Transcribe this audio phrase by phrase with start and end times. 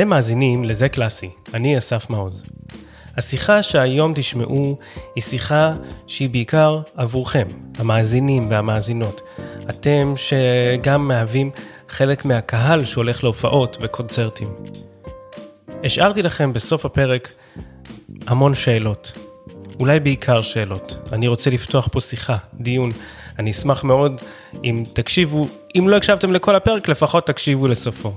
[0.00, 2.42] אתם מאזינים לזה קלאסי, אני אסף מעוז.
[3.16, 4.78] השיחה שהיום תשמעו
[5.14, 5.74] היא שיחה
[6.06, 7.46] שהיא בעיקר עבורכם,
[7.78, 9.20] המאזינים והמאזינות.
[9.70, 11.50] אתם שגם מהווים
[11.88, 14.48] חלק מהקהל שהולך להופעות וקונצרטים.
[15.84, 17.28] השארתי לכם בסוף הפרק
[18.26, 19.12] המון שאלות,
[19.80, 21.08] אולי בעיקר שאלות.
[21.12, 22.90] אני רוצה לפתוח פה שיחה, דיון.
[23.38, 24.20] אני אשמח מאוד
[24.64, 25.44] אם תקשיבו,
[25.78, 28.12] אם לא הקשבתם לכל הפרק, לפחות תקשיבו לסופו.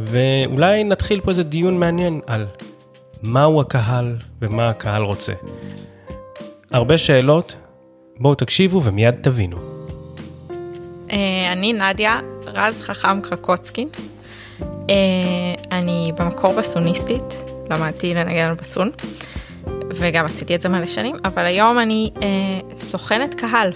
[0.00, 2.46] ואולי נתחיל פה איזה דיון מעניין על
[3.22, 5.32] מהו הקהל ומה הקהל רוצה.
[6.70, 7.54] הרבה שאלות,
[8.18, 9.56] בואו תקשיבו ומיד תבינו.
[11.10, 13.86] אה, אני נדיה רז חכם קרקוצקי.
[14.90, 14.94] אה,
[15.72, 18.90] אני במקור בסוניסטית, למדתי לנגן על בסון,
[19.88, 22.28] וגם עשיתי את זה מלא שנים, אבל היום אני אה,
[22.78, 23.70] סוכנת קהל,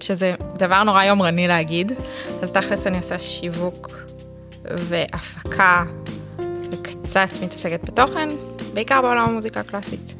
[0.00, 1.92] שזה דבר נורא יומרני להגיד,
[2.42, 4.09] אז תכלס אני עושה שיווק
[4.64, 5.84] והפקה,
[6.72, 8.28] וקצת מתעסקת בתוכן,
[8.74, 10.14] בעיקר בעולם המוזיקה הקלאסית.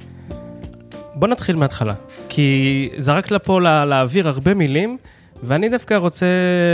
[1.14, 1.94] בוא נתחיל מההתחלה,
[2.28, 4.98] כי זרקת לפה לא, לאוויר הרבה מילים,
[5.42, 6.26] ואני דווקא רוצה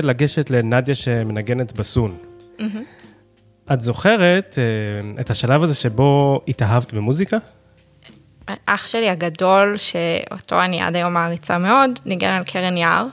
[0.03, 2.17] לגשת לנדיה שמנגנת בסון.
[2.59, 2.63] Mm-hmm.
[3.73, 7.37] את זוכרת uh, את השלב הזה שבו התאהבת במוזיקה?
[8.67, 13.07] אח שלי הגדול, שאותו אני עד היום מעריצה מאוד, ניגן על קרן יער.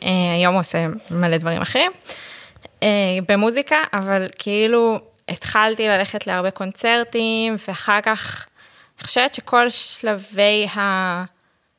[0.00, 1.92] Uh, היום הוא עושה מלא דברים אחרים.
[2.82, 8.46] Uh, במוזיקה, אבל כאילו התחלתי ללכת להרבה קונצרטים, ואחר כך,
[8.98, 11.24] אני חושבת שכל שלבי ה...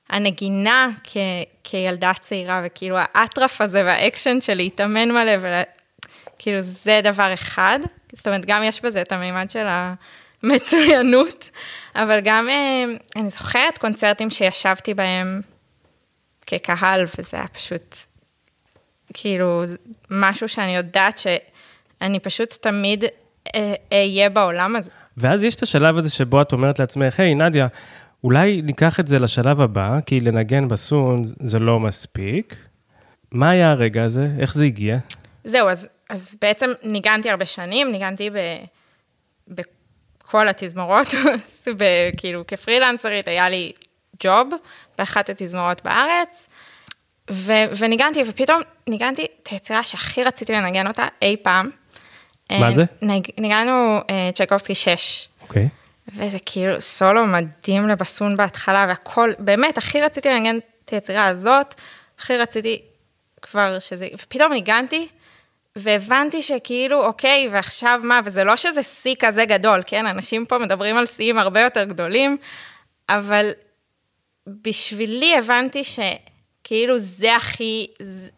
[0.10, 1.18] הנגינה כ...
[1.64, 7.80] כילדה צעירה, וכאילו האטרף הזה והאקשן של להתאמן מלא, וכאילו זה דבר אחד.
[8.12, 9.68] זאת אומרת, גם יש בזה את המימד של
[10.44, 11.50] המצוינות,
[11.96, 12.84] אבל גם אה,
[13.16, 15.42] אני זוכרת קונצרטים שישבתי בהם
[16.48, 17.96] כקהל, וזה היה פשוט,
[19.14, 19.64] כאילו,
[20.10, 23.04] משהו שאני יודעת שאני פשוט תמיד
[23.56, 24.92] אה, אהיה בעולם הזה.
[25.18, 27.68] ואז יש את השלב הזה שבו את אומרת לעצמך, היי, hey, נדיה,
[28.24, 32.56] אולי ניקח את זה לשלב הבא, כי לנגן בסון זה לא מספיק.
[33.32, 34.28] מה היה הרגע הזה?
[34.40, 34.98] איך זה הגיע?
[35.44, 38.38] זהו, אז, אז בעצם ניגנתי הרבה שנים, ניגנתי ב,
[39.48, 41.08] בכל התזמורות,
[42.18, 43.72] כאילו כפרילנסרית היה לי
[44.24, 44.50] ג'וב
[44.98, 46.48] באחת התזמורות בארץ,
[47.32, 51.70] ו, וניגנתי, ופתאום ניגנתי את היצירה שהכי רציתי לנגן אותה אי פעם.
[52.52, 52.84] מה זה?
[53.38, 55.28] ניגענו uh, צ'ייקובסקי 6.
[55.42, 55.64] אוקיי.
[55.64, 55.84] Okay.
[56.08, 61.74] וזה כאילו סולו מדהים לבסון בהתחלה, והכל, באמת, הכי רציתי לנגן את היצירה הזאת,
[62.20, 62.82] הכי רציתי
[63.42, 65.08] כבר שזה, ופתאום ניגנתי,
[65.76, 70.06] והבנתי שכאילו, אוקיי, ועכשיו מה, וזה לא שזה שיא כזה גדול, כן?
[70.06, 72.38] אנשים פה מדברים על שיאים הרבה יותר גדולים,
[73.10, 73.52] אבל
[74.48, 75.84] בשבילי הבנתי
[76.64, 78.30] שכאילו זה הכי, זה,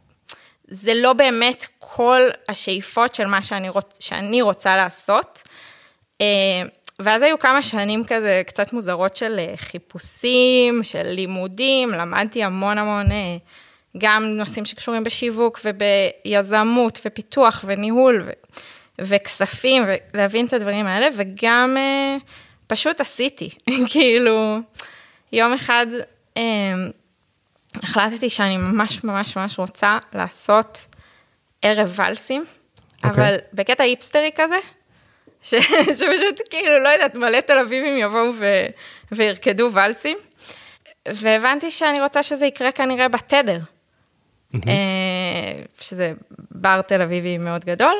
[0.67, 5.43] זה לא באמת כל השאיפות של מה שאני, רוצ, שאני רוצה לעשות.
[6.21, 6.25] אה,
[6.99, 13.11] ואז היו כמה שנים כזה קצת מוזרות של אה, חיפושים, של לימודים, למדתי המון המון,
[13.11, 13.37] אה,
[13.97, 18.31] גם נושאים שקשורים בשיווק וביזמות ופיתוח וניהול ו-
[19.01, 21.77] וכספים, ולהבין את הדברים האלה, וגם
[22.67, 23.49] פשוט עשיתי,
[23.91, 24.57] כאילו,
[25.31, 25.87] יום אחד
[27.83, 30.87] החלטתי שאני ממש ממש ממש רוצה לעשות
[31.61, 33.07] ערב ולסים, okay.
[33.07, 33.09] אוקיי.
[33.09, 34.57] אבל בקטע היפסטרי כזה.
[35.43, 35.53] ש,
[35.97, 38.65] שפשוט כאילו, לא יודעת, מלא תל אביבים יבואו ו,
[39.11, 40.17] וירקדו ולסים.
[41.07, 43.59] והבנתי שאני רוצה שזה יקרה כנראה בתדר,
[44.53, 44.59] mm-hmm.
[45.79, 46.13] שזה
[46.51, 47.95] בר תל אביבי מאוד גדול,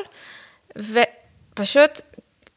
[0.76, 2.00] ופשוט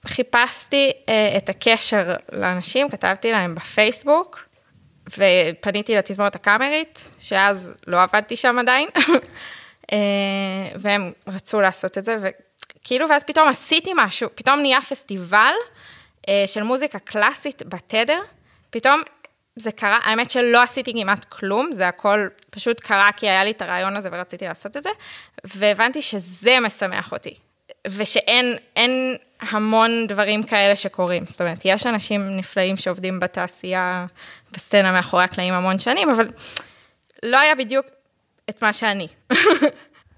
[0.07, 4.48] חיפשתי אה, את הקשר לאנשים, כתבתי להם בפייסבוק,
[5.17, 8.89] ופניתי לתזמורת הקאמרית, שאז לא עבדתי שם עדיין,
[9.91, 9.97] אה,
[10.75, 12.17] והם רצו לעשות את זה,
[12.83, 15.53] כאילו, ואז פתאום עשיתי משהו, פתאום נהיה פסטיבל
[16.29, 18.19] אה, של מוזיקה קלאסית בתדר,
[18.69, 19.01] פתאום
[19.55, 23.61] זה קרה, האמת שלא עשיתי כמעט כלום, זה הכל פשוט קרה כי היה לי את
[23.61, 24.89] הרעיון הזה ורציתי לעשות את זה,
[25.43, 27.33] והבנתי שזה משמח אותי,
[27.97, 28.55] ושאין
[29.41, 31.23] המון דברים כאלה שקורים.
[31.27, 34.05] זאת אומרת, יש אנשים נפלאים שעובדים בתעשייה,
[34.51, 36.27] בסצנה מאחורי הקלעים המון שנים, אבל
[37.23, 37.85] לא היה בדיוק
[38.49, 39.07] את מה שאני.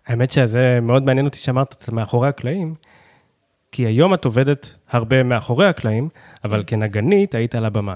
[0.08, 2.76] האמת שזה מאוד מעניין אותי שאמרת את מאחורי הקלעים,
[3.72, 6.10] כי היום את עובדת הרבה מאחורי הקלעים,
[6.44, 6.80] אבל כן.
[6.80, 7.96] כנגנית היית על הבמה.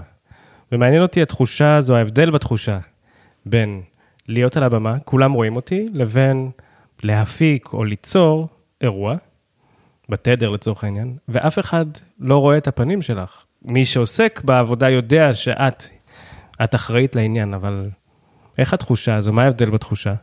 [0.72, 2.78] ומעניין אותי התחושה הזו, ההבדל בתחושה
[3.46, 3.82] בין
[4.28, 6.52] להיות על הבמה, כולם רואים אותי, לבין
[7.04, 8.48] להפיק או ליצור
[8.82, 9.16] אירוע,
[10.10, 11.86] בתדר לצורך העניין, ואף אחד
[12.20, 13.44] לא רואה את הפנים שלך.
[13.62, 15.84] מי שעוסק בעבודה יודע שאת,
[16.64, 17.90] את אחראית לעניין, אבל
[18.58, 19.34] איך התחושה הזו?
[19.34, 20.14] מה ההבדל בתחושה?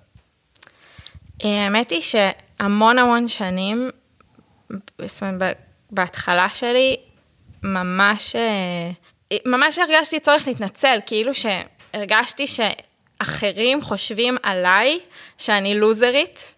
[1.42, 3.90] האמת היא שהמון המון שנים,
[5.06, 5.58] זאת אומרת,
[5.90, 6.96] בהתחלה שלי,
[7.62, 8.90] ממש, אה,
[9.46, 14.98] ממש הרגשתי צורך להתנצל, כאילו שהרגשתי שאחרים חושבים עליי
[15.38, 16.54] שאני לוזרית,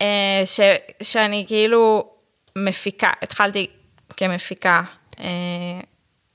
[0.00, 0.60] אה, ש,
[1.02, 2.13] שאני כאילו
[2.58, 3.66] מפיקה, התחלתי
[4.16, 4.82] כמפיקה,
[5.20, 5.24] אה,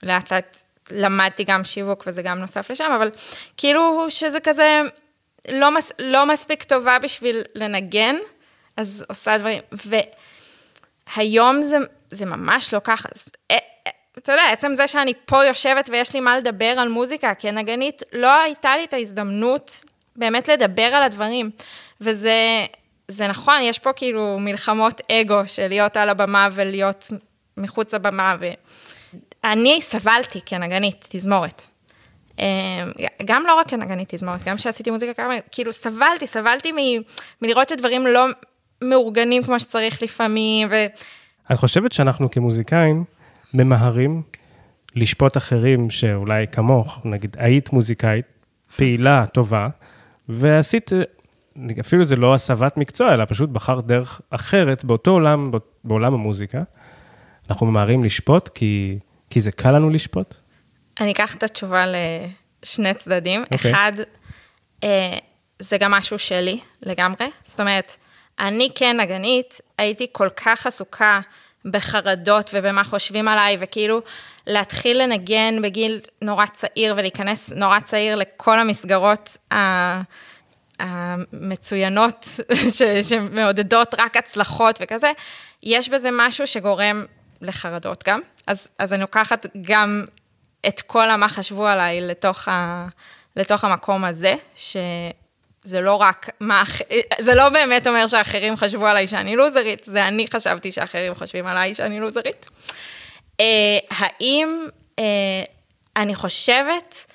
[0.03, 0.57] לאט לאט
[0.91, 3.11] למדתי גם שיווק וזה גם נוסף לשם, אבל
[3.57, 4.81] כאילו שזה כזה
[5.47, 8.15] לא, מס, לא מספיק טובה בשביל לנגן,
[8.77, 9.59] אז עושה דברים,
[11.15, 11.77] והיום זה,
[12.11, 13.09] זה ממש לא ככה.
[13.51, 13.57] אה,
[13.87, 18.03] אה, אתה יודע, עצם זה שאני פה יושבת ויש לי מה לדבר על מוזיקה כנגנית,
[18.13, 19.83] לא הייתה לי את ההזדמנות
[20.15, 21.51] באמת לדבר על הדברים.
[22.01, 22.65] וזה
[23.09, 27.07] זה נכון, יש פה כאילו מלחמות אגו של להיות על הבמה ולהיות
[27.57, 28.35] מחוץ לבמה,
[29.43, 31.63] ואני סבלתי כנגנית תזמורת.
[32.39, 32.45] אה,
[33.25, 36.75] גם לא רק כנגנית תזמורת, גם כשעשיתי מוזיקה כמה, כאילו סבלתי, סבלתי מ,
[37.41, 38.25] מלראות שדברים לא
[38.81, 40.85] מאורגנים כמו שצריך לפעמים, ו...
[41.51, 43.03] את חושבת שאנחנו כמוזיקאים
[43.53, 44.21] ממהרים
[44.95, 48.25] לשפוט אחרים שאולי כמוך, נגיד היית מוזיקאית,
[48.75, 49.67] פעילה, טובה,
[50.29, 50.91] ועשית,
[51.79, 55.51] אפילו זה לא הסבת מקצוע, אלא פשוט בחרת דרך אחרת באותו עולם,
[55.83, 56.61] בעולם המוזיקה.
[57.49, 60.35] אנחנו ממהרים לשפוט כי, כי זה קל לנו לשפוט?
[60.99, 63.43] אני אקח את התשובה לשני צדדים.
[63.43, 63.53] Okay.
[63.53, 63.71] אוקיי.
[63.71, 63.91] אחד,
[64.83, 65.17] אה,
[65.59, 67.27] זה גם משהו שלי לגמרי.
[67.43, 67.95] זאת אומרת,
[68.39, 71.19] אני כנגנית הייתי כל כך עסוקה
[71.65, 74.01] בחרדות ובמה חושבים עליי, וכאילו
[74.47, 79.37] להתחיל לנגן בגיל נורא צעיר ולהיכנס נורא צעיר לכל המסגרות
[80.79, 82.25] המצוינות
[82.77, 85.11] ש, שמעודדות רק הצלחות וכזה,
[85.63, 87.05] יש בזה משהו שגורם
[87.41, 88.19] לחרדות גם.
[88.47, 90.05] אז, אז אני לוקחת גם
[90.67, 92.87] את כל המה חשבו עליי לתוך, ה,
[93.35, 94.77] לתוך המקום הזה, ש...
[95.61, 96.63] זה לא רק מה,
[97.19, 101.75] זה לא באמת אומר שאחרים חשבו עליי שאני לוזרית, זה אני חשבתי שאחרים חושבים עליי
[101.75, 102.49] שאני לוזרית.
[103.41, 103.41] Uh,
[103.89, 104.67] האם,
[104.99, 105.01] uh,
[105.95, 107.05] אני חושבת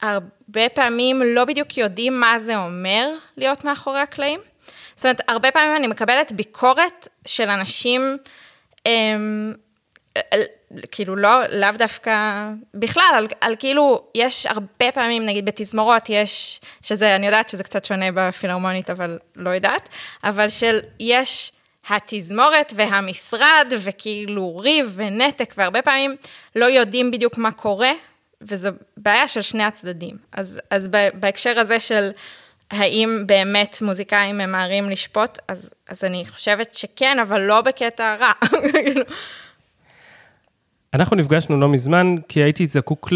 [0.00, 4.40] שהרבה פעמים לא בדיוק יודעים מה זה אומר להיות מאחורי הקלעים.
[4.96, 8.16] זאת אומרת, הרבה פעמים אני מקבלת ביקורת של אנשים,
[8.88, 8.90] um,
[10.90, 17.16] כאילו לא, לאו דווקא, בכלל, על, על כאילו, יש הרבה פעמים, נגיד בתזמורות, יש, שזה,
[17.16, 19.88] אני יודעת שזה קצת שונה בפילהרמונית, אבל לא יודעת,
[20.24, 21.52] אבל של, יש
[21.88, 26.16] התזמורת והמשרד, וכאילו ריב ונתק, והרבה פעמים
[26.56, 27.92] לא יודעים בדיוק מה קורה,
[28.48, 30.16] וזו בעיה של שני הצדדים.
[30.32, 32.10] אז, אז בהקשר הזה של
[32.70, 38.32] האם באמת מוזיקאים ממהרים לשפוט, אז, אז אני חושבת שכן, אבל לא בקטע רע.
[40.94, 43.08] אנחנו נפגשנו לא מזמן, כי הייתי זקוק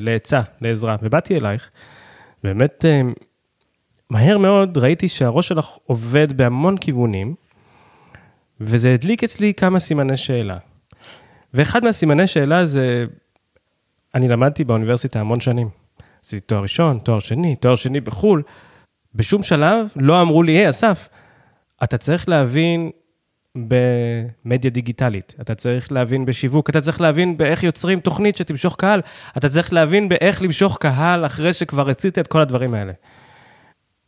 [0.00, 1.70] לעצה, לעזרה, ובאתי אלייך.
[2.44, 3.00] באמת, אה,
[4.10, 7.34] מהר מאוד ראיתי שהראש שלך עובד בהמון כיוונים,
[8.60, 10.56] וזה הדליק אצלי כמה סימני שאלה.
[11.54, 13.06] ואחד מהסימני שאלה זה,
[14.14, 15.68] אני למדתי באוניברסיטה המון שנים.
[16.24, 18.42] עשיתי תואר ראשון, תואר שני, תואר שני בחו"ל.
[19.14, 21.08] בשום שלב לא אמרו לי, היי, אסף,
[21.84, 22.90] אתה צריך להבין
[23.56, 29.00] במדיה דיגיטלית, אתה צריך להבין בשיווק, אתה צריך להבין באיך יוצרים תוכנית שתמשוך קהל,
[29.36, 32.92] אתה צריך להבין באיך למשוך קהל אחרי שכבר רצית את כל הדברים האלה.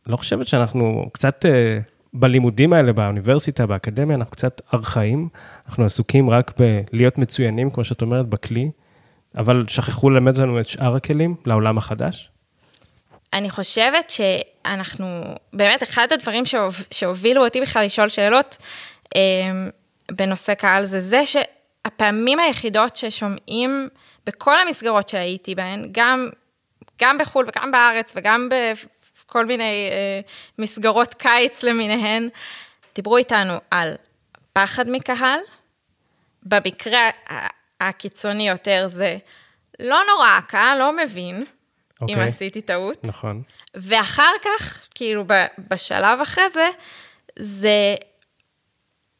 [0.07, 5.29] לא חושבת שאנחנו קצת uh, בלימודים האלה, באוניברסיטה, באקדמיה, אנחנו קצת ארכאים,
[5.67, 8.71] אנחנו עסוקים רק בלהיות מצוינים, כמו שאת אומרת, בכלי,
[9.37, 12.29] אבל שכחו ללמד לנו את שאר הכלים לעולם החדש.
[13.33, 16.43] אני חושבת שאנחנו, באמת, אחד הדברים
[16.91, 18.57] שהובילו אותי בכלל לשאול שאלות,
[19.15, 19.69] אמ,
[20.11, 23.89] בנושא קהל זה זה שהפעמים היחידות ששומעים
[24.25, 26.29] בכל המסגרות שהייתי בהן, גם,
[27.01, 30.21] גם בחו"ל וגם בארץ וגם בכל מיני אה,
[30.59, 32.29] מסגרות קיץ למיניהן,
[32.95, 33.93] דיברו איתנו על
[34.53, 35.39] פחד מקהל,
[36.43, 37.09] במקרה
[37.81, 39.17] הקיצוני יותר זה
[39.79, 42.05] לא נורא, הקהל לא מבין okay.
[42.09, 42.27] אם אוקיי.
[42.27, 43.03] עשיתי טעות.
[43.03, 43.41] נכון.
[43.73, 45.23] ואחר כך, כאילו
[45.69, 46.69] בשלב אחרי זה,
[47.39, 47.95] זה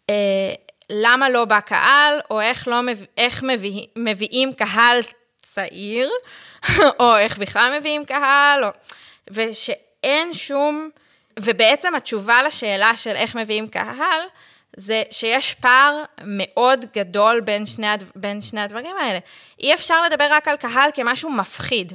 [0.09, 0.53] אה,
[0.89, 2.81] למה לא בא קהל, או איך, לא
[3.17, 4.99] איך מביא, מביאים קהל
[5.41, 6.09] צעיר,
[6.99, 8.69] או איך בכלל מביאים קהל, או...
[9.31, 10.89] ושאין שום...
[11.39, 14.21] ובעצם התשובה לשאלה של איך מביאים קהל,
[14.77, 18.03] זה שיש פער מאוד גדול בין שני, הד...
[18.15, 19.19] בין שני הדברים האלה.
[19.59, 21.93] אי אפשר לדבר רק על קהל כמשהו מפחיד.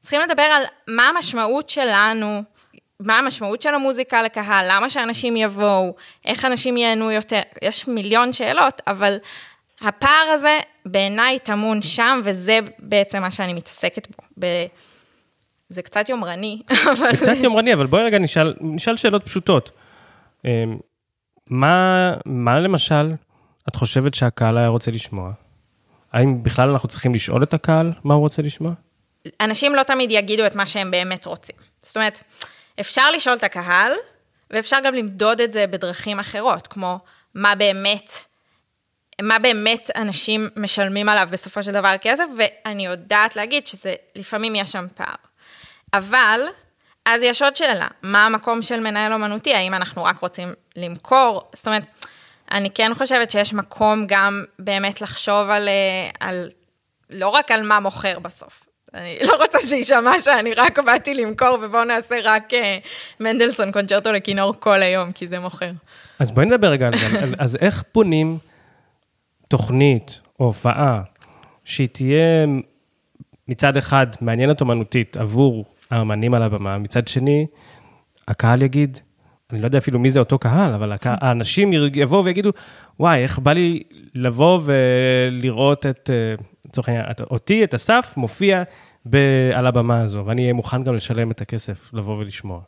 [0.00, 2.42] צריכים לדבר על מה המשמעות שלנו
[3.00, 8.82] מה המשמעות של המוזיקה לקהל, למה שאנשים יבואו, איך אנשים ייהנו יותר, יש מיליון שאלות,
[8.86, 9.16] אבל
[9.80, 14.22] הפער הזה בעיניי טמון שם, וזה בעצם מה שאני מתעסקת בו.
[14.38, 14.46] ב...
[15.68, 16.62] זה קצת יומרני.
[17.00, 19.70] זה קצת יומרני, אבל בואי רגע נשאל, נשאל שאלות פשוטות.
[21.50, 23.12] מה, מה למשל
[23.68, 25.32] את חושבת שהקהל היה רוצה לשמוע?
[26.12, 28.72] האם בכלל אנחנו צריכים לשאול את הקהל מה הוא רוצה לשמוע?
[29.40, 31.56] אנשים לא תמיד יגידו את מה שהם באמת רוצים.
[31.82, 32.22] זאת אומרת,
[32.80, 33.92] אפשר לשאול את הקהל,
[34.50, 36.98] ואפשר גם למדוד את זה בדרכים אחרות, כמו
[37.34, 38.12] מה באמת,
[39.22, 44.72] מה באמת אנשים משלמים עליו בסופו של דבר כסף, ואני יודעת להגיד שזה, לפעמים יש
[44.72, 45.14] שם פער.
[45.94, 46.40] אבל,
[47.06, 49.54] אז יש עוד שאלה, מה המקום של מנהל אומנותי?
[49.54, 51.50] האם אנחנו רק רוצים למכור?
[51.54, 51.86] זאת אומרת,
[52.52, 56.50] אני כן חושבת שיש מקום גם באמת לחשוב על, אה, על
[57.10, 58.66] לא רק על מה מוכר בסוף.
[58.94, 62.56] אני לא רוצה שיישמע שאני רק באתי למכור ובואו נעשה רק uh,
[63.20, 65.70] מנדלסון קונצ'רטו לכינור כל היום, כי זה מוכר.
[66.18, 67.06] אז בואי נדבר רגע על זה.
[67.38, 68.38] אז איך בונים
[69.48, 71.02] תוכנית או הופעה
[71.64, 72.46] שהיא תהיה
[73.48, 77.46] מצד אחד מעניינת אומנותית עבור האמנים על הבמה, מצד שני,
[78.28, 78.98] הקהל יגיד,
[79.52, 82.50] אני לא יודע אפילו מי זה אותו קהל, אבל הקהל, האנשים יבואו ויגידו,
[83.00, 83.82] וואי, איך בא לי
[84.14, 88.62] לבוא ולראות את, אה, לצורך העניין, אותי, את אסף, מופיע
[89.10, 89.16] ב,
[89.54, 92.60] על הבמה הזו, ואני אהיה מוכן גם לשלם את הכסף, לבוא ולשמוע.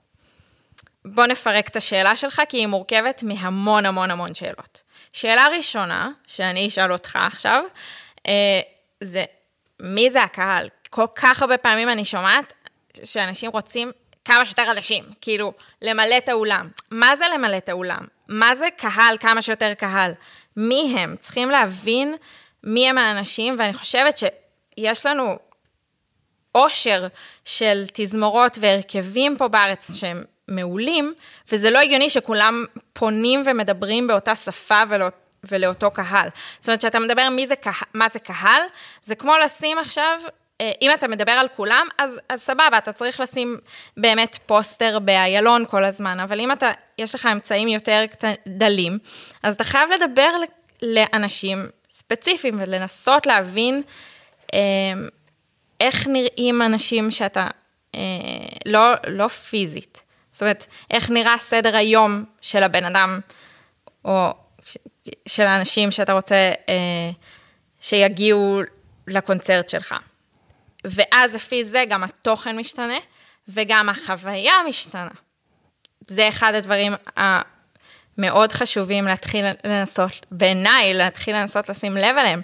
[1.04, 4.82] בוא נפרק את השאלה שלך, כי היא מורכבת מהמון המון המון שאלות.
[5.12, 7.62] שאלה ראשונה, שאני אשאל אותך עכשיו,
[8.26, 8.60] אה,
[9.00, 9.24] זה
[9.80, 10.68] מי זה הקהל?
[10.90, 12.52] כל כך הרבה פעמים אני שומעת
[13.04, 13.92] שאנשים רוצים
[14.24, 15.52] כמה שיותר אנשים, כאילו,
[15.82, 16.68] למלא את האולם.
[16.90, 18.00] מה זה למלא את האולם?
[18.28, 20.12] מה זה קהל, כמה שיותר קהל?
[20.56, 21.16] מי הם?
[21.20, 22.16] צריכים להבין
[22.64, 25.38] מי הם האנשים, ואני חושבת שיש לנו
[26.52, 27.06] עושר
[27.44, 31.14] של תזמורות והרכבים פה בארץ שהם מעולים,
[31.52, 35.06] וזה לא הגיוני שכולם פונים ומדברים באותה שפה ולא,
[35.44, 36.28] ולאותו קהל.
[36.60, 37.54] זאת אומרת, כשאתה מדבר מי זה,
[37.94, 38.62] מה זה קהל,
[39.02, 40.20] זה כמו לשים עכשיו
[40.82, 43.58] אם אתה מדבר על כולם, אז, אז סבבה, אתה צריך לשים
[43.96, 48.04] באמת פוסטר באיילון כל הזמן, אבל אם אתה, יש לך אמצעים יותר.
[48.46, 48.98] דלים,
[49.42, 50.30] אז אתה חייב לדבר
[50.82, 53.82] לאנשים ספציפיים ולנסות להבין
[54.54, 54.58] אה,
[55.80, 57.46] איך נראים אנשים שאתה,
[57.94, 58.00] אה,
[58.66, 63.20] לא, לא פיזית, זאת אומרת, איך נראה סדר היום של הבן אדם,
[64.04, 64.30] או
[65.28, 67.10] של האנשים שאתה רוצה אה,
[67.80, 68.60] שיגיעו
[69.06, 69.94] לקונצרט שלך.
[70.84, 72.98] ואז לפי זה גם התוכן משתנה,
[73.48, 75.10] וגם החוויה משתנה.
[76.08, 82.42] זה אחד הדברים המאוד חשובים להתחיל לנסות, בעיניי, להתחיל לנסות לשים לב אליהם,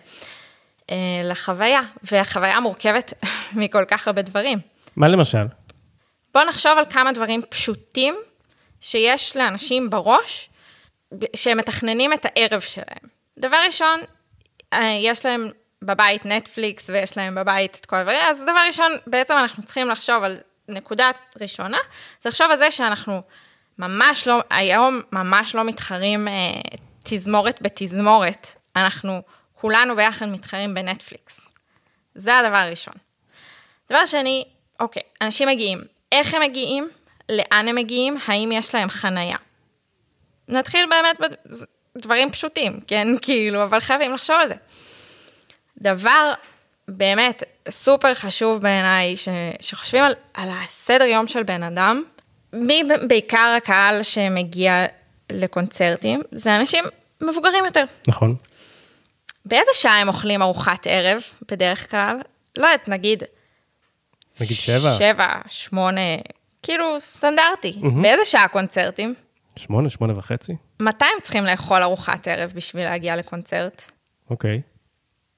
[0.90, 3.12] אה, לחוויה, והחוויה מורכבת
[3.60, 4.58] מכל כך הרבה דברים.
[4.96, 5.46] מה למשל?
[6.34, 8.14] בואו נחשוב על כמה דברים פשוטים
[8.80, 10.48] שיש לאנשים בראש,
[11.36, 13.08] שהם מתכננים את הערב שלהם.
[13.38, 14.00] דבר ראשון,
[14.72, 15.50] אה, יש להם
[15.84, 20.24] בבית נטפליקס ויש להם בבית את כל הדברים, אז דבר ראשון, בעצם אנחנו צריכים לחשוב
[20.24, 20.36] על
[20.68, 21.10] נקודה
[21.40, 21.78] ראשונה,
[22.20, 23.22] זה לחשוב על זה שאנחנו
[23.78, 26.32] ממש לא, היום ממש לא מתחרים אה,
[27.02, 29.22] תזמורת בתזמורת, אנחנו
[29.54, 31.48] כולנו ביחד מתחרים בנטפליקס.
[32.14, 32.94] זה הדבר הראשון.
[33.88, 34.44] דבר שני,
[34.80, 35.80] אוקיי, אנשים מגיעים,
[36.12, 36.88] איך הם מגיעים?
[37.28, 38.16] לאן הם מגיעים?
[38.26, 39.36] האם יש להם חנייה?
[40.48, 41.16] נתחיל באמת
[41.96, 43.08] בדברים פשוטים, כן?
[43.22, 44.54] כאילו, אבל חייבים לחשוב על זה.
[45.78, 46.32] דבר
[46.88, 49.28] באמת סופר חשוב בעיניי, ש,
[49.60, 52.02] שחושבים על, על הסדר יום של בן אדם,
[52.52, 54.86] מי בעיקר הקהל שמגיע
[55.32, 56.84] לקונצרטים, זה אנשים
[57.20, 57.84] מבוגרים יותר.
[58.08, 58.34] נכון.
[59.44, 62.16] באיזה שעה הם אוכלים ארוחת ערב, בדרך כלל?
[62.56, 63.22] לא יודעת, נגיד...
[64.40, 64.94] נגיד שבע.
[64.98, 66.00] שבע, שמונה,
[66.62, 67.72] כאילו סטנדרטי.
[67.80, 68.02] Mm-hmm.
[68.02, 69.14] באיזה שעה קונצרטים?
[69.56, 70.52] שמונה, שמונה וחצי.
[70.80, 73.90] מתי הם צריכים לאכול ארוחת ערב בשביל להגיע לקונצרט?
[74.30, 74.60] אוקיי.
[74.64, 74.73] Okay.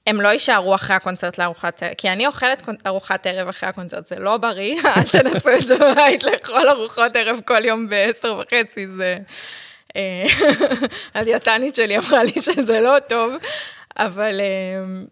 [0.06, 4.18] הם לא יישארו אחרי הקונצרט לארוחת ערב, כי אני אוכלת ארוחת ערב אחרי הקונצרט, זה
[4.18, 9.18] לא בריא, אל תנסו את זה בבית, לאכול ארוחות ערב כל יום בעשר וחצי, זה...
[9.96, 10.24] אה,
[11.14, 13.34] הדיאטנית שלי אמרה לי שזה לא טוב,
[13.98, 15.04] אבל אה,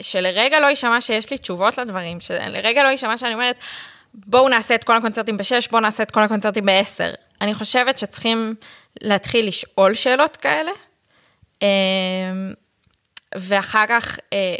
[0.00, 3.56] שלרגע לא יישמע שיש לי תשובות לדברים, שלרגע לא יישמע שאני אומרת,
[4.14, 7.10] בואו נעשה את כל הקונצרטים בשש, בואו נעשה את כל הקונצרטים בעשר.
[7.40, 8.54] אני חושבת שצריכים
[9.00, 10.70] להתחיל לשאול שאלות כאלה.
[13.34, 14.54] ואחר כך אה,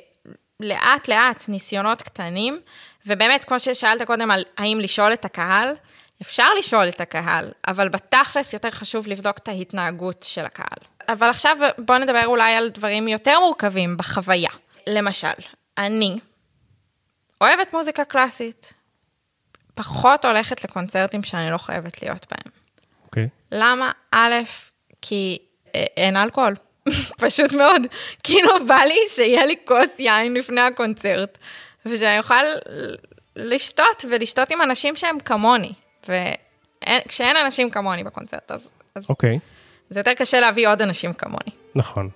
[0.61, 2.61] לאט לאט ניסיונות קטנים,
[3.07, 5.75] ובאמת, כמו ששאלת קודם על האם לשאול את הקהל,
[6.23, 10.79] אפשר לשאול את הקהל, אבל בתכלס יותר חשוב לבדוק את ההתנהגות של הקהל.
[11.09, 14.51] אבל עכשיו בואו נדבר אולי על דברים יותר מורכבים בחוויה.
[14.87, 15.29] למשל,
[15.79, 16.19] אני
[17.41, 18.73] אוהבת מוזיקה קלאסית,
[19.75, 22.53] פחות הולכת לקונצרטים שאני לא חייבת להיות בהם.
[23.05, 23.25] אוקיי.
[23.25, 23.29] Okay.
[23.53, 23.93] למה?
[24.13, 24.35] א',
[25.03, 25.39] כי
[25.75, 26.55] אה, אין אלכוהול.
[27.21, 27.87] פשוט מאוד.
[28.23, 31.39] כאילו בא לי שיהיה לי כוס יין לפני הקונצרט,
[31.87, 32.45] ושאני אוכל
[33.37, 35.73] לשתות ולשתות עם אנשים שהם כמוני.
[36.09, 38.71] וכשאין אנשים כמוני בקונצרט, אז...
[39.09, 39.37] אוקיי.
[39.37, 39.39] Okay.
[39.91, 41.51] זה יותר קשה להביא עוד אנשים כמוני.
[41.75, 42.11] נכון.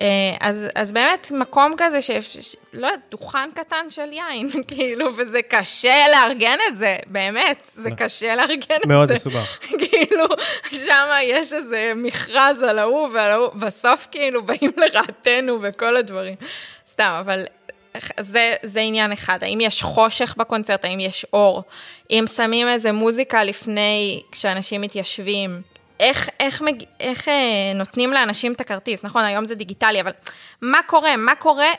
[0.00, 0.06] אה,
[0.40, 5.42] אז, אז באמת מקום כזה, ש, ש, לא יודעת, דוכן קטן של יין, כאילו, וזה
[5.42, 8.88] קשה לארגן את זה, באמת, זה קשה לארגן את זה.
[8.88, 9.58] מאוד מסובך.
[9.88, 10.24] כאילו,
[10.72, 16.34] שם יש איזה מכרז על ההוא ועל ההוא, בסוף כאילו באים לרעתנו וכל הדברים.
[16.88, 17.44] סתם, אבל
[18.20, 21.62] זה, זה עניין אחד, האם יש חושך בקונצרט, האם יש אור,
[22.10, 25.73] אם שמים איזה מוזיקה לפני, כשאנשים מתיישבים.
[26.00, 26.84] איך, איך, מג...
[27.00, 30.12] איך אה, נותנים לאנשים את הכרטיס, נכון, היום זה דיגיטלי, אבל
[30.62, 31.16] מה קורה?
[31.16, 31.70] מה קורה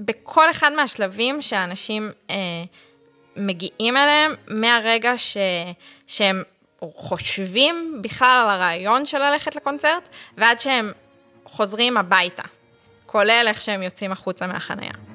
[0.00, 2.36] בכל אחד מהשלבים שאנשים אה,
[3.36, 5.36] מגיעים אליהם מהרגע ש...
[6.06, 6.42] שהם
[6.80, 10.92] חושבים בכלל על הרעיון של ללכת לקונצרט, ועד שהם
[11.44, 12.42] חוזרים הביתה,
[13.06, 15.13] כולל איך שהם יוצאים החוצה מהחנייה.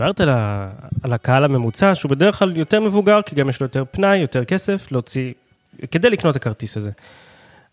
[0.00, 0.70] דיברת על, ה,
[1.02, 4.44] על הקהל הממוצע, שהוא בדרך כלל יותר מבוגר, כי גם יש לו יותר פנאי, יותר
[4.44, 5.32] כסף, להוציא,
[5.90, 6.90] כדי לקנות את הכרטיס הזה.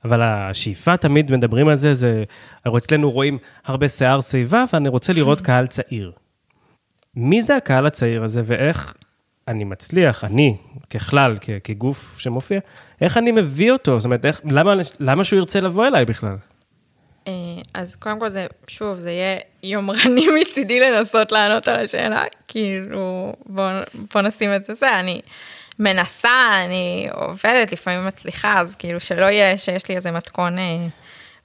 [0.05, 2.23] אבל השאיפה, תמיד מדברים על זה, זה,
[2.65, 6.11] הרי אצלנו רואים הרבה שיער שיבה, ואני רוצה לראות קהל צעיר.
[7.15, 8.93] מי זה הקהל הצעיר הזה, ואיך
[9.47, 10.55] אני מצליח, אני,
[10.89, 12.59] ככלל, כ, כגוף שמופיע,
[13.01, 13.99] איך אני מביא אותו?
[13.99, 16.35] זאת אומרת, איך, למה, למה שהוא ירצה לבוא אליי בכלל?
[17.27, 17.33] אה,
[17.73, 23.69] אז קודם כל זה, שוב, זה יהיה יומרני מצידי לנסות לענות על השאלה, כאילו, בוא,
[23.93, 25.21] בוא נשים את זה זה, אני
[25.79, 30.87] מנסה, אני עובדת, לפעמים מצליחה, אז כאילו שלא יהיה שיש לי איזה מתכון אה,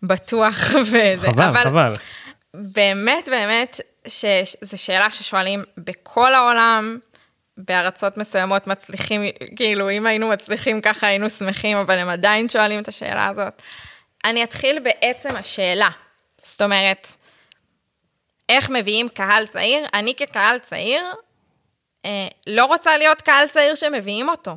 [0.02, 1.16] בטוח וזה.
[1.32, 1.92] חבל, אבל חבל.
[2.54, 6.98] באמת, באמת, שזו שאלה ששואלים בכל העולם,
[7.56, 9.22] בארצות מסוימות מצליחים,
[9.56, 13.62] כאילו, אם היינו מצליחים ככה היינו שמחים, אבל הם עדיין שואלים את השאלה הזאת.
[14.24, 15.90] אני אתחיל בעצם השאלה.
[16.38, 17.08] זאת אומרת,
[18.48, 19.86] איך מביאים קהל צעיר?
[19.94, 21.04] אני כקהל צעיר
[22.04, 24.56] אה, לא רוצה להיות קהל צעיר שמביאים אותו.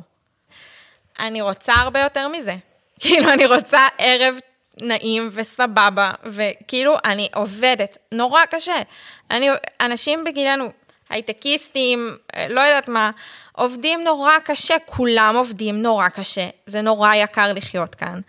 [1.18, 2.56] אני רוצה הרבה יותר מזה.
[3.00, 4.38] כאילו, אני רוצה ערב
[4.80, 8.82] נעים וסבבה, וכאילו, אני עובדת נורא קשה.
[9.30, 9.48] אני,
[9.80, 10.72] אנשים בגילנו,
[11.08, 13.10] הייטקיסטים, אה, לא יודעת מה,
[13.52, 18.20] עובדים נורא קשה, כולם עובדים נורא קשה, זה נורא יקר לחיות כאן.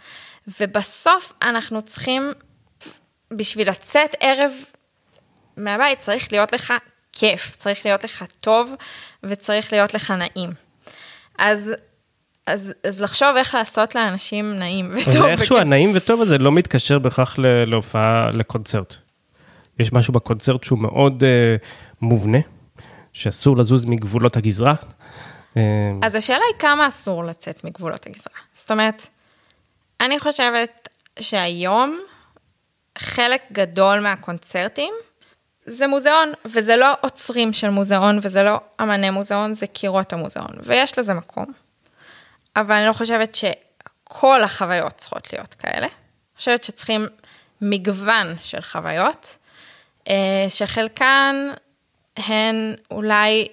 [0.60, 2.32] ובסוף אנחנו צריכים,
[3.34, 4.52] בשביל לצאת ערב
[5.58, 6.74] מהבית, צריך להיות לך
[7.14, 8.74] כיף, צריך להיות לך טוב
[9.24, 10.50] וצריך להיות לך נעים.
[11.38, 11.74] אז,
[12.46, 15.22] אז, אז לחשוב איך לעשות לאנשים נעים וטוב.
[15.22, 18.96] ואיכשהו הנעים וטוב הזה לא מתקשר בהכרח להופעה, לקונצרט.
[19.80, 21.66] יש משהו בקונצרט שהוא מאוד uh,
[22.02, 22.38] מובנה,
[23.14, 24.76] שאסור לזוז מגבולות הגזרה.
[25.58, 25.62] אה,
[26.02, 28.34] אז השאלה היא כמה אסור לצאת מגבולות הגזרה.
[28.54, 29.08] זאת אומרת,
[30.02, 30.88] אני חושבת
[31.20, 32.00] שהיום
[32.98, 34.94] חלק גדול מהקונצרטים
[35.66, 41.00] זה מוזיאון, וזה לא עוצרים של מוזיאון, וזה לא אמני מוזיאון, זה קירות המוזיאון, ויש
[41.00, 41.46] לזה מקום.
[42.56, 45.88] אבל אני לא חושבת שכל החוויות צריכות להיות כאלה.
[45.88, 47.08] אני חושבת שצריכים
[47.62, 49.38] מגוון של חוויות,
[50.08, 51.50] אה, שחלקן
[52.18, 53.48] הן אולי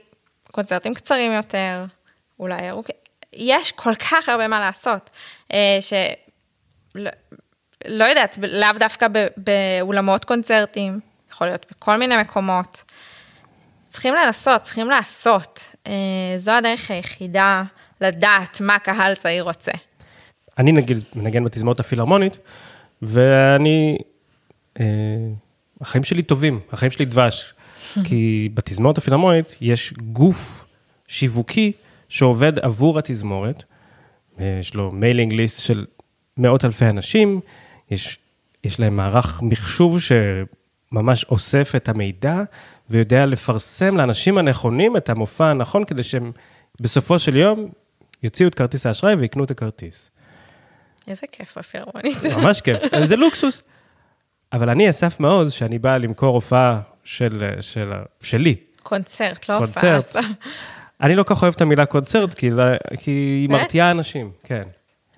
[0.51, 1.85] קונצרטים קצרים יותר,
[2.41, 2.97] אולי ארוכים.
[3.33, 5.11] יש כל כך הרבה מה לעשות,
[5.53, 5.79] אה.
[6.95, 7.11] לא,
[7.85, 11.01] לא יודעת, לאו דווקא באולמות קונצרטים,
[11.33, 12.83] יכול להיות בכל מיני מקומות.
[13.89, 15.65] צריכים לנסות, צריכים לעשות.
[15.87, 15.93] אה,
[16.37, 17.63] זו הדרך היחידה
[18.01, 19.73] לדעת מה קהל צעיר רוצה.
[20.59, 22.39] אני נגיד מנגן בתזמורת הפילהרמונית,
[23.03, 23.99] ואני,
[24.81, 24.85] אה,
[25.81, 27.55] החיים שלי טובים, החיים שלי דבש.
[28.09, 30.65] כי בתזמורת הפילהרמונית יש גוף
[31.09, 31.73] שיווקי
[32.09, 33.65] שעובד עבור התזמורת,
[34.39, 35.85] יש לו mailing list של
[36.37, 37.41] מאות אלפי אנשים,
[37.91, 38.19] יש,
[38.65, 42.43] יש להם מערך מחשוב שממש אוסף את המידע
[42.91, 46.33] ויודע לפרסם לאנשים הנכונים את המופע הנכון, כדי שהם
[46.81, 47.69] בסופו של יום
[48.23, 50.11] יוציאו את כרטיס האשראי ויקנו את הכרטיס.
[51.09, 52.17] איזה כיף הפילהרמונית.
[52.37, 53.63] ממש כיף, זה לוקסוס.
[54.53, 58.57] אבל אני אסף מעוז, שאני בא למכור הופעה של, של, שלי.
[58.83, 60.01] קונצרט, לא הופעה.
[60.01, 60.25] קונצרט.
[61.01, 62.51] אני לא כל כך אוהב את המילה קונצרט, כי,
[62.99, 64.63] כי היא מרתיעה אנשים, כן.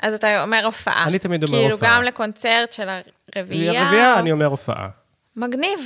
[0.02, 1.04] אז אתה אומר הופעה.
[1.04, 1.88] אני תמיד אומר כאילו הופעה.
[1.88, 2.88] כאילו גם לקונצרט של
[3.36, 3.82] הרביעייה.
[3.82, 4.88] הרביעייה, אני אומר הופעה.
[5.36, 5.80] מגניב.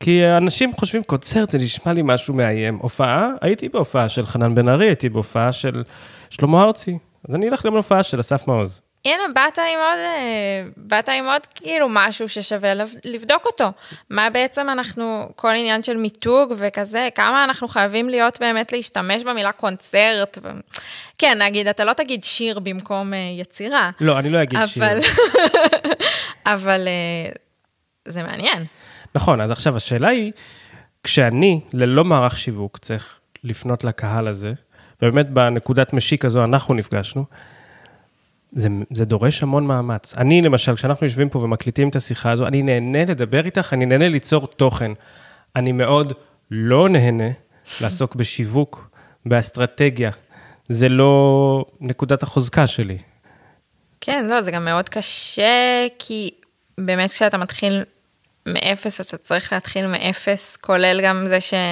[0.00, 2.76] כי אנשים חושבים קונצרט, זה נשמע לי משהו מאיים.
[2.76, 5.82] הופעה, הייתי בהופעה של חנן בן ארי, הייתי בהופעה של
[6.30, 6.98] שלמה ארצי.
[7.28, 8.80] אז אני אלך גם להופעה של אסף מעוז.
[9.04, 12.72] הנה, באת עם עוד, אה, באת עם עוד כאילו משהו ששווה
[13.04, 13.72] לבדוק אותו.
[14.10, 19.52] מה בעצם אנחנו, כל עניין של מיתוג וכזה, כמה אנחנו חייבים להיות באמת להשתמש במילה
[19.52, 20.38] קונצרט.
[20.42, 20.48] ו...
[21.18, 23.90] כן, נגיד, אתה לא תגיד שיר במקום uh, יצירה.
[24.00, 24.66] לא, אני לא אגיד אבל...
[25.02, 25.12] שיר.
[26.54, 27.38] אבל uh,
[28.08, 28.64] זה מעניין.
[29.14, 30.32] נכון, אז עכשיו השאלה היא,
[31.04, 34.52] כשאני, ללא מערך שיווק, צריך לפנות לקהל הזה,
[35.02, 37.24] ובאמת בנקודת משיק הזו אנחנו נפגשנו,
[38.52, 40.14] זה, זה דורש המון מאמץ.
[40.18, 44.08] אני, למשל, כשאנחנו יושבים פה ומקליטים את השיחה הזו, אני נהנה לדבר איתך, אני נהנה
[44.08, 44.92] ליצור תוכן.
[45.56, 46.12] אני מאוד
[46.50, 47.28] לא נהנה
[47.80, 48.90] לעסוק בשיווק,
[49.26, 50.10] באסטרטגיה.
[50.68, 52.98] זה לא נקודת החוזקה שלי.
[54.00, 56.30] כן, לא, זה גם מאוד קשה, כי
[56.78, 57.84] באמת כשאתה מתחיל
[58.46, 61.66] מאפס, אתה צריך להתחיל מאפס, כולל גם זה שאין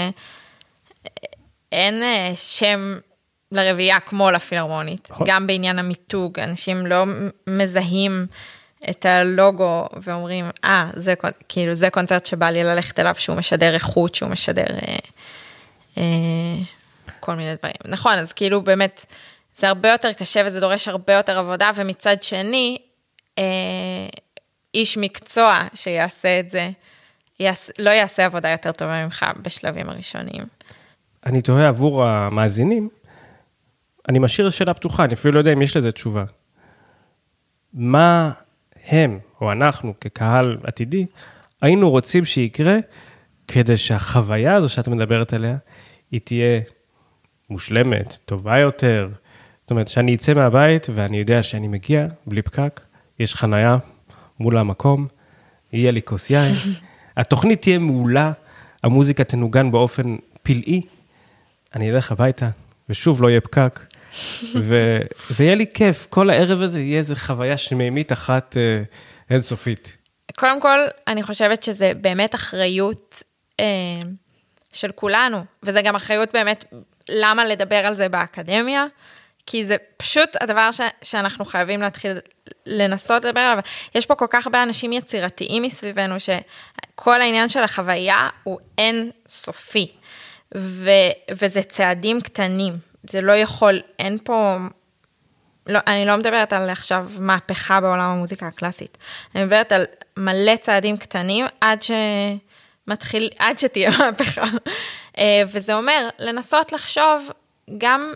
[2.03, 2.99] אה, שם
[3.53, 5.27] לרביעייה כמו לפילהרמונית, נכון.
[5.31, 7.05] גם בעניין המיתוג, אנשים לא
[7.47, 8.27] מזהים
[8.91, 11.15] את הלוגו ואומרים, אה, זה,
[11.49, 14.97] כאילו, זה קונצרט שבא לי ללכת אליו, שהוא משדר איכות, שהוא משדר אה,
[15.99, 16.03] אה,
[17.21, 17.77] כל מיני דברים.
[17.85, 19.07] נכון, אז כאילו באמת,
[19.57, 22.79] זה הרבה יותר קשה וזה דורש הרבה יותר עבודה, ומצד שני,
[23.39, 23.45] אה,
[24.75, 26.71] איש מקצוע שיעשה את זה,
[27.41, 30.45] יעש, לא יעשה עבודה יותר טובה ממך בשלבים הראשוניים.
[31.27, 32.89] אני תוהה עבור המאזינים,
[34.09, 36.25] אני משאיר שאלה פתוחה, אני אפילו לא יודע אם יש לזה תשובה.
[37.73, 38.33] מה
[38.87, 41.07] הם, או אנחנו, כקהל עתידי,
[41.63, 42.79] היינו רוצים שיקרה
[43.49, 45.57] כדי שהחוויה הזו שאת מדברת עליה,
[46.11, 46.61] היא תהיה
[47.51, 49.09] מושלמת, טובה יותר.
[49.61, 52.81] זאת אומרת, שאני אצא מהבית ואני יודע שאני מגיע בלי פקק,
[53.19, 53.79] יש חנייה
[54.41, 55.07] מול המקום,
[55.73, 56.55] יהיה לי כוס יין,
[57.17, 58.33] התוכנית תהיה מעולה,
[58.83, 60.83] המוזיקה תנוגן באופן פלאי,
[61.75, 62.49] אני אלך הביתה,
[62.89, 63.81] ושוב לא יהיה פקק,
[64.55, 68.83] ו- ויהיה לי כיף, כל הערב הזה יהיה איזו חוויה שמימית אחת אה,
[69.31, 69.97] אינסופית.
[70.37, 73.23] קודם כל, אני חושבת שזה באמת אחריות
[73.61, 73.65] אה,
[74.73, 76.65] של כולנו, וזה גם אחריות באמת,
[77.09, 78.87] למה לדבר על זה באקדמיה,
[79.47, 82.13] כי זה פשוט הדבר ש- שאנחנו חייבים להתחיל
[82.67, 83.59] לנסות לדבר עליו.
[83.95, 89.93] יש פה כל כך הרבה אנשים יצירתיים מסביבנו, שכל העניין של החוויה הוא אין סופי,
[90.57, 90.91] ו-
[91.31, 92.88] וזה צעדים קטנים.
[93.03, 94.57] זה לא יכול, אין פה,
[95.67, 98.99] לא, אני לא מדברת על עכשיו מהפכה בעולם המוזיקה הקלאסית,
[99.35, 99.85] אני מדברת על
[100.17, 104.45] מלא צעדים קטנים עד שמתחיל, עד שתהיה מהפכה.
[105.19, 107.31] אה, וזה אומר לנסות לחשוב
[107.79, 108.13] גם,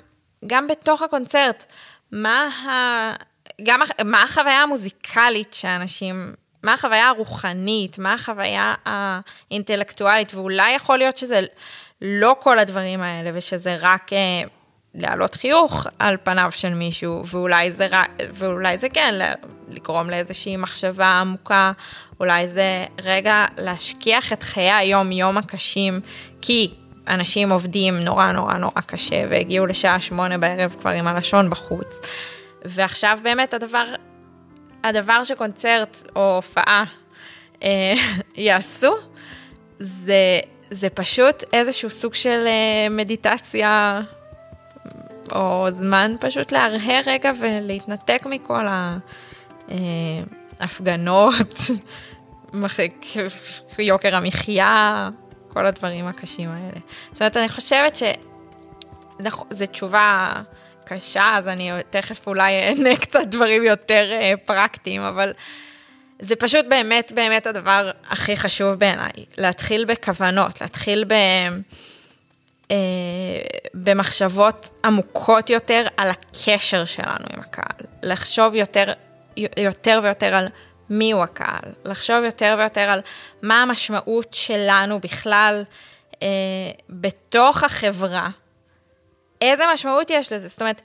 [0.47, 1.65] גם בתוך הקונצרט,
[2.13, 2.71] מה, ה,
[3.63, 11.41] גם, מה החוויה המוזיקלית שאנשים, מה החוויה הרוחנית, מה החוויה האינטלקטואלית, ואולי יכול להיות שזה
[12.03, 14.11] לא כל הדברים האלה, ושזה רק...
[14.95, 17.89] להעלות חיוך על פניו של מישהו, ואולי זה,
[18.33, 19.15] ואולי זה כן,
[19.69, 21.73] לגרום לאיזושהי מחשבה עמוקה,
[22.21, 26.01] אולי זה רגע להשכיח את חיי היום-יום הקשים,
[26.43, 26.71] כי
[27.09, 32.01] אנשים עובדים נורא נורא נורא קשה, והגיעו לשעה שמונה בערב כבר עם הלשון בחוץ.
[32.65, 33.85] ועכשיו באמת הדבר,
[34.85, 36.85] הדבר שקונצרט או הופעה
[37.63, 37.95] אה,
[38.37, 38.95] יעשו,
[39.79, 44.01] זה, זה פשוט איזשהו סוג של אה, מדיטציה
[45.33, 48.67] או זמן פשוט להרהר רגע ולהתנתק מכל
[50.61, 51.61] ההפגנות,
[53.79, 55.09] יוקר המחיה,
[55.53, 56.81] כל הדברים הקשים האלה.
[57.13, 60.33] זאת אומרת, אני חושבת שזו תשובה
[60.85, 65.33] קשה, אז אני תכף אולי אענה קצת דברים יותר אה, פרקטיים, אבל
[66.21, 71.15] זה פשוט באמת באמת הדבר הכי חשוב בעיניי, להתחיל בכוונות, להתחיל ב...
[72.73, 72.77] אה,
[73.75, 78.93] במחשבות עמוקות יותר על הקשר שלנו עם הקהל, לחשוב יותר,
[79.37, 80.49] יותר ויותר על
[80.91, 83.01] מי הוא הקהל, לחשוב יותר ויותר על
[83.43, 85.65] מה המשמעות שלנו בכלל
[86.23, 86.29] אה,
[86.89, 88.29] בתוך החברה,
[89.41, 90.83] איזה משמעות יש לזה, זאת אומרת,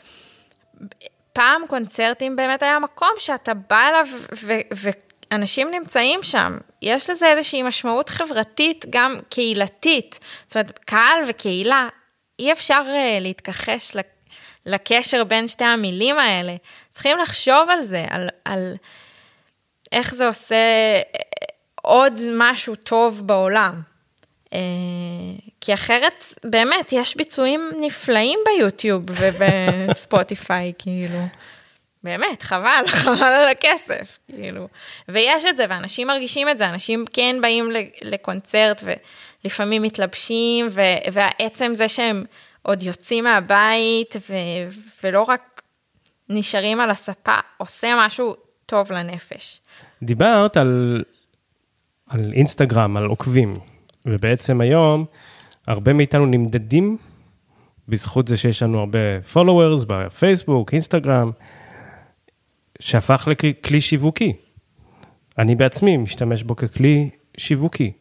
[1.34, 4.06] פעם קונצרטים באמת היה מקום שאתה בא אליו
[4.44, 4.72] ו-
[5.32, 10.20] אנשים נמצאים שם, יש לזה איזושהי משמעות חברתית, גם קהילתית.
[10.48, 11.88] זאת אומרת, קהל וקהילה,
[12.40, 13.92] אי אפשר uh, להתכחש
[14.66, 16.56] לקשר בין שתי המילים האלה.
[16.92, 18.76] צריכים לחשוב על זה, על, על
[19.92, 21.02] איך זה עושה אה,
[21.82, 23.82] עוד משהו טוב בעולם.
[24.46, 24.50] Uh,
[25.62, 31.20] כי אחרת, באמת, יש ביצועים נפלאים ביוטיוב ובספוטיפיי, כאילו.
[32.04, 34.68] באמת, חבל, חבל על הכסף, כאילו.
[35.10, 38.84] ויש את זה, ואנשים מרגישים את זה, אנשים כן באים לקונצרט
[39.44, 42.24] ולפעמים מתלבשים, ו- והעצם זה שהם
[42.62, 45.62] עוד יוצאים מהבית, ו- ולא רק
[46.30, 49.62] נשארים על הספה, עושה משהו טוב לנפש.
[50.04, 51.04] דיברת על,
[52.08, 53.60] על אינסטגרם, על עוקבים,
[54.06, 55.06] ובעצם היום
[55.68, 56.98] הרבה מאיתנו נמדדים
[57.88, 59.00] בזכות זה שיש לנו הרבה
[59.34, 61.32] followers בפייסבוק, אינסטגרם,
[62.80, 64.34] שהפך לכלי שיווקי.
[65.38, 67.92] אני בעצמי משתמש בו ככלי שיווקי.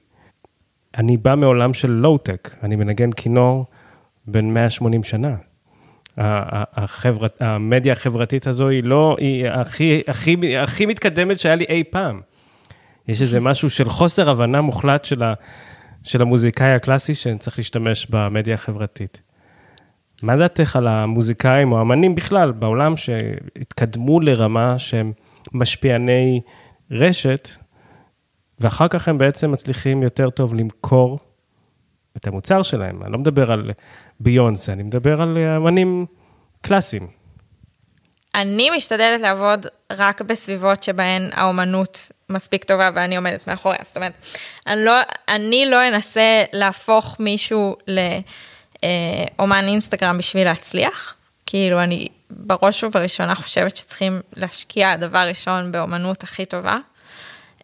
[0.96, 3.66] אני בא מעולם של לואו-טק, אני מנגן כינור
[4.26, 5.36] בן 180 שנה.
[6.16, 12.20] החברת, המדיה החברתית הזו היא לא, היא הכי, הכי, הכי מתקדמת שהיה לי אי פעם.
[13.08, 15.34] יש איזה משהו של חוסר הבנה מוחלט של, ה,
[16.02, 19.20] של המוזיקאי הקלאסי שאני צריך להשתמש במדיה החברתית.
[20.22, 25.12] מה דעתך על המוזיקאים או האמנים בכלל בעולם שהתקדמו לרמה שהם
[25.52, 26.40] משפיעני
[26.90, 27.48] רשת,
[28.60, 31.18] ואחר כך הם בעצם מצליחים יותר טוב למכור
[32.16, 33.02] את המוצר שלהם.
[33.02, 33.70] אני לא מדבר על
[34.20, 36.06] ביונסה, אני מדבר על אמנים
[36.60, 37.06] קלאסיים.
[38.34, 43.78] אני משתדלת לעבוד רק בסביבות שבהן האומנות מספיק טובה ואני עומדת מאחוריה.
[43.82, 44.12] זאת אומרת,
[44.66, 44.92] אני לא,
[45.28, 47.76] אני לא אנסה להפוך מישהו
[49.38, 51.14] לאומן אינסטגרם בשביל להצליח.
[51.46, 56.78] כאילו, אני בראש ובראשונה חושבת שצריכים להשקיע דבר ראשון באומנות הכי טובה.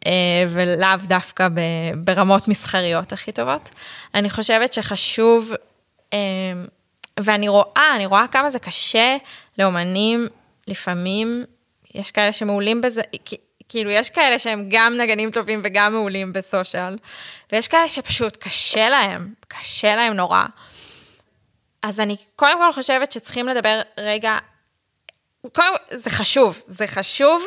[0.07, 1.48] אה, ולאו דווקא
[1.96, 3.70] ברמות מסחריות הכי טובות.
[4.14, 5.53] אני חושבת שחשוב,
[6.12, 6.18] אה,
[7.20, 9.16] ואני רואה, אני רואה כמה זה קשה
[9.59, 10.27] לאומנים,
[10.68, 11.44] לפעמים
[11.94, 13.03] יש כאלה שמעולים בזה,
[13.68, 16.96] כאילו יש כאלה שהם גם נגנים טובים וגם מעולים בסושיאל,
[17.53, 20.42] ויש כאלה שפשוט קשה להם, קשה להם נורא.
[21.83, 24.38] אז אני קודם כל חושבת שצריכים לדבר רגע,
[25.53, 27.42] קודם זה חשוב, זה חשוב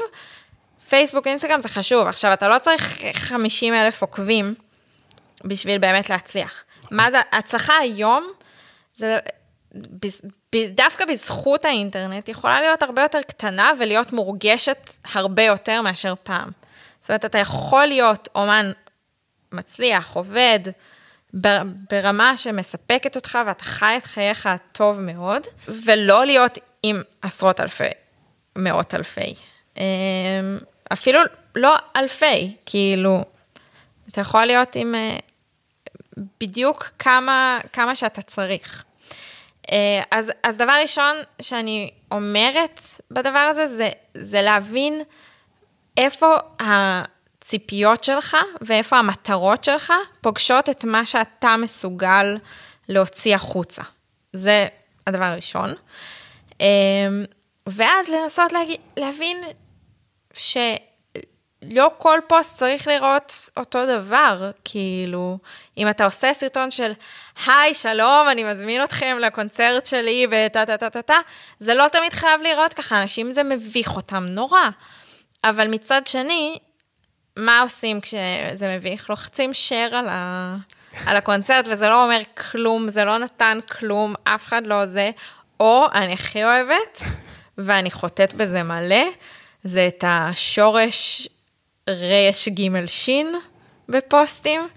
[0.90, 2.08] פייסבוק, אינסטגרם זה חשוב.
[2.08, 4.54] עכשיו, אתה לא צריך 50 אלף עוקבים
[5.44, 6.64] בשביל באמת להצליח.
[6.92, 8.32] מה זה, הצלחה היום,
[8.96, 9.20] זה
[10.70, 16.50] דווקא בזכות האינטרנט, יכולה להיות הרבה יותר קטנה ולהיות מורגשת הרבה יותר מאשר פעם.
[17.02, 18.72] זאת אומרת, אתה יכול להיות אומן
[19.52, 20.60] מצליח, עובד,
[21.90, 27.90] ברמה שמספקת אותך ואתה חי את חייך טוב מאוד, ולא להיות עם עשרות אלפי,
[28.56, 29.36] מאות אלפי.
[29.78, 29.84] אמ,
[30.94, 31.20] אפילו
[31.56, 33.24] לא אלפי, כאילו,
[34.10, 38.84] אתה יכול להיות עם uh, בדיוק כמה, כמה שאתה צריך.
[39.68, 39.72] Uh,
[40.12, 45.02] אז, אז דבר ראשון שאני אומרת בדבר הזה, זה, זה להבין
[45.98, 46.36] איפה
[47.46, 52.38] הציפיות שלך ואיפה המטרות שלך פוגשות את מה שאתה מסוגל
[52.90, 53.82] להוציא החוצה.
[54.34, 54.68] זה
[55.08, 55.74] הדבר הראשון.
[56.52, 56.56] Uh,
[57.68, 59.38] ואז לנסות להגיד, להבין
[60.34, 65.38] שלא כל פוסט צריך לראות אותו דבר, כאילו,
[65.78, 66.92] אם אתה עושה סרטון של,
[67.46, 71.18] היי, שלום, אני מזמין אתכם לקונצרט שלי וטה טה טה טה טה,
[71.60, 74.70] זה לא תמיד חייב לראות ככה, אנשים זה מביך אותם נורא.
[75.44, 76.60] אבל מצד שני,
[77.38, 79.10] מה עושים כשזה מביך?
[79.10, 80.56] לוחצים share על, ה...
[81.06, 82.22] על הקונצרט, וזה לא אומר
[82.52, 85.12] כלום, זה לא נתן כלום, אף אחד לא זה,
[85.60, 87.02] או אני הכי אוהבת,
[87.58, 89.06] ואני חוטאת בזה מלא,
[89.64, 91.30] זה את השורש
[91.90, 93.36] רש ג' שין
[93.90, 94.68] בפוסטים.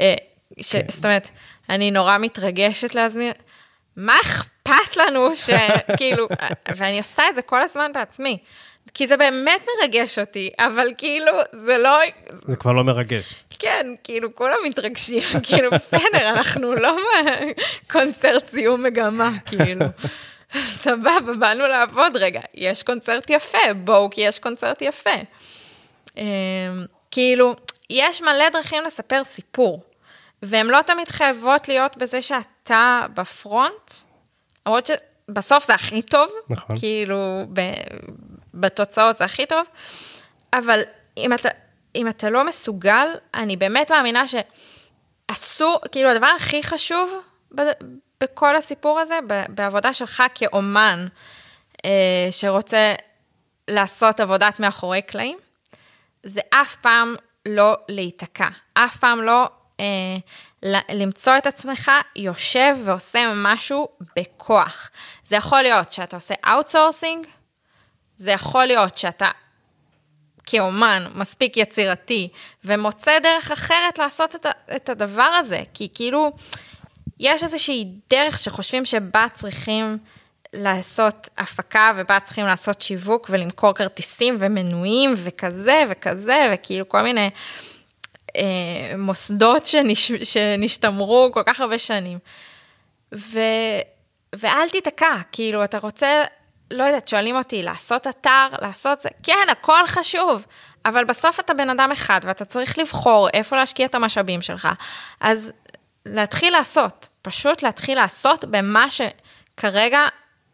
[0.00, 0.14] אה,
[0.60, 0.86] ש, כן.
[0.88, 1.28] זאת אומרת,
[1.70, 3.32] אני נורא מתרגשת להזמין,
[3.96, 6.28] מה אכפת לנו שכאילו,
[6.76, 8.38] ואני עושה את זה כל הזמן בעצמי.
[8.94, 11.98] כי זה באמת מרגש אותי, אבל כאילו, זה לא...
[12.46, 13.34] זה כבר לא מרגש.
[13.58, 16.96] כן, כאילו, כולם מתרגשים, כאילו, בסדר, אנחנו לא
[17.90, 19.86] קונצרט סיום מגמה, כאילו.
[20.56, 25.10] סבבה, באנו לעבוד רגע, יש קונצרט יפה, בואו כי יש קונצרט יפה.
[26.16, 26.24] אמ,
[27.10, 27.54] כאילו,
[27.90, 29.82] יש מלא דרכים לספר סיפור,
[30.42, 33.92] והן לא תמיד חייבות להיות בזה שאתה בפרונט,
[34.66, 36.78] למרות שבסוף זה הכי טוב, נכון.
[36.78, 37.60] כאילו, ב,
[38.60, 39.66] בתוצאות זה הכי טוב,
[40.52, 40.80] אבל
[41.16, 41.48] אם אתה,
[41.94, 47.12] אם אתה לא מסוגל, אני באמת מאמינה שאסור, כאילו, הדבר הכי חשוב
[48.20, 49.18] בכל הסיפור הזה,
[49.48, 51.06] בעבודה שלך כאומן
[51.84, 52.94] אה, שרוצה
[53.68, 55.38] לעשות עבודת מאחורי קלעים,
[56.22, 57.14] זה אף פעם
[57.46, 59.48] לא להיתקע, אף פעם לא
[59.80, 60.16] אה,
[60.88, 64.90] למצוא את עצמך יושב ועושה משהו בכוח.
[65.24, 67.26] זה יכול להיות שאתה עושה outsourcing,
[68.18, 69.30] זה יכול להיות שאתה
[70.46, 72.28] כאומן מספיק יצירתי
[72.64, 76.32] ומוצא דרך אחרת לעשות את, הדבר הזה, כי כאילו...
[77.20, 79.98] יש איזושהי דרך שחושבים שבה צריכים
[80.52, 87.30] לעשות הפקה ובה צריכים לעשות שיווק ולמכור כרטיסים ומנויים וכזה וכזה וכאילו כל מיני
[88.36, 92.18] אה, מוסדות שנש, שנשתמרו כל כך הרבה שנים.
[93.14, 93.38] ו,
[94.34, 96.24] ואל תיתקע, כאילו אתה רוצה
[96.70, 100.46] לא יודעת, שואלים אותי, לעשות אתר, לעשות זה, כן, הכל חשוב,
[100.84, 104.68] אבל בסוף אתה בן אדם אחד, ואתה צריך לבחור איפה להשקיע את המשאבים שלך.
[105.20, 105.52] אז
[106.06, 110.00] להתחיל לעשות, פשוט להתחיל לעשות במה שכרגע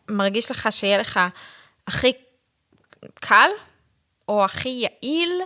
[0.08, 1.20] מרגיש לך שיהיה לך
[1.86, 2.12] הכי
[3.14, 3.48] קל,
[4.28, 5.40] או הכי יעיל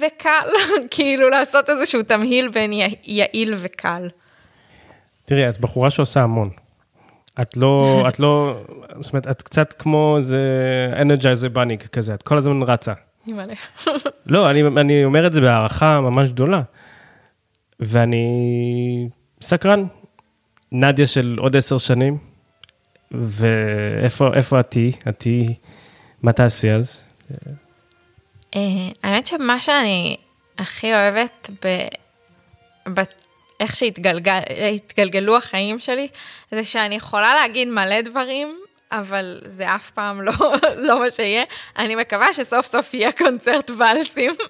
[0.00, 0.48] וקל,
[0.90, 4.08] כאילו לעשות איזשהו תמהיל בין יעיל וקל.
[5.24, 6.50] תראי, את בחורה שעושה המון.
[7.42, 8.62] את לא, את לא,
[9.00, 10.38] זאת אומרת, את קצת כמו איזה
[11.02, 12.92] אנרג'ייזר בניק כזה, את כל הזמן רצה.
[14.26, 16.62] לא, אני, אני אומר את זה בהערכה ממש גדולה.
[17.80, 19.08] ואני
[19.40, 19.84] סקרן.
[20.72, 22.18] נדיה של עוד עשר שנים,
[23.10, 24.90] ואיפה את תהיי?
[25.08, 25.54] את תהיי,
[26.22, 27.04] מה תעשי אז?
[28.56, 28.60] אה,
[29.02, 30.16] האמת שמה שאני
[30.58, 31.86] הכי אוהבת ב...
[33.60, 36.08] איך שהתגלגלו החיים שלי,
[36.50, 38.60] זה שאני יכולה להגיד מלא דברים,
[38.92, 40.32] אבל זה אף פעם לא,
[40.86, 41.44] לא מה שיהיה.
[41.78, 44.34] אני מקווה שסוף סוף יהיה קונצרט ואלסים.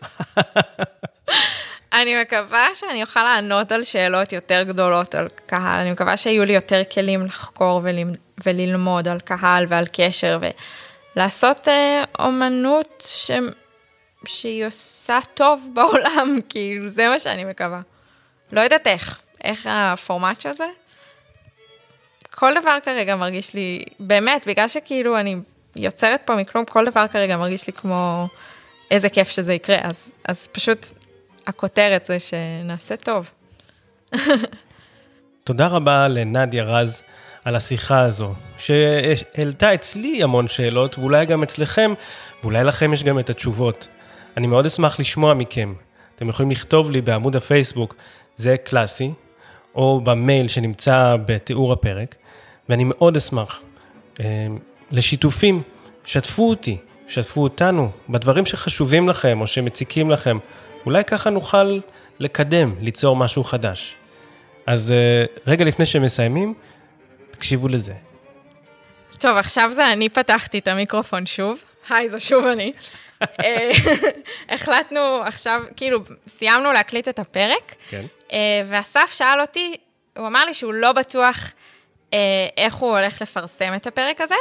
[1.92, 6.52] אני מקווה שאני אוכל לענות על שאלות יותר גדולות על קהל, אני מקווה שיהיו לי
[6.52, 7.96] יותר כלים לחקור ול,
[8.44, 10.38] וללמוד על קהל ועל קשר
[11.16, 13.30] ולעשות אה, אומנות ש,
[14.26, 17.80] שהיא עושה טוב בעולם, כאילו זה מה שאני מקווה.
[18.52, 20.66] לא יודעת איך, איך הפורמט של זה.
[22.34, 25.36] כל דבר כרגע מרגיש לי, באמת, בגלל שכאילו אני
[25.76, 28.28] יוצרת פה מכלום, כל דבר כרגע מרגיש לי כמו
[28.90, 30.86] איזה כיף שזה יקרה, אז, אז פשוט
[31.46, 33.30] הכותרת זה שנעשה טוב.
[35.44, 37.02] תודה רבה לנדיה רז
[37.44, 41.94] על השיחה הזו, שהעלתה אצלי המון שאלות, ואולי גם אצלכם,
[42.42, 43.88] ואולי לכם יש גם את התשובות.
[44.36, 45.74] אני מאוד אשמח לשמוע מכם.
[46.16, 47.94] אתם יכולים לכתוב לי בעמוד הפייסבוק,
[48.40, 49.12] זה קלאסי,
[49.74, 52.14] או במייל שנמצא בתיאור הפרק,
[52.68, 53.62] ואני מאוד אשמח
[54.20, 54.46] אה,
[54.90, 55.62] לשיתופים.
[56.04, 56.76] שתפו אותי,
[57.08, 60.38] שתפו אותנו בדברים שחשובים לכם או שמציקים לכם.
[60.86, 61.80] אולי ככה נוכל
[62.18, 63.94] לקדם, ליצור משהו חדש.
[64.66, 66.54] אז אה, רגע לפני שמסיימים,
[67.30, 67.94] תקשיבו לזה.
[69.18, 71.58] טוב, עכשיו זה אני פתחתי את המיקרופון שוב.
[71.88, 72.72] היי, זה שוב אני.
[73.22, 73.70] אה,
[74.48, 78.04] החלטנו עכשיו, כאילו, סיימנו להקליט את הפרק, כן.
[78.32, 79.76] אה, ואסף שאל אותי,
[80.16, 81.50] הוא אמר לי שהוא לא בטוח
[82.56, 84.34] איך הוא הולך לפרסם את הפרק הזה,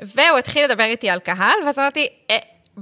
[0.00, 2.08] והוא התחיל לדבר איתי על קהל, ואז אמרתי,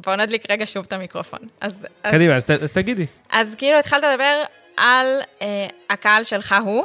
[0.04, 1.38] בוא נדליק רגע שוב את המיקרופון.
[1.60, 3.06] אז, קדימה, אז, אז, תגידי.
[3.30, 4.42] אז כאילו התחלת לדבר
[4.76, 5.06] על
[5.42, 6.84] אה, הקהל שלך הוא,